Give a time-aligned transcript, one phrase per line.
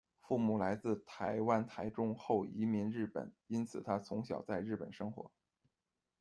[0.27, 5.29] 父母来自台湾台中，后移民日本，因此他从小在日本生活。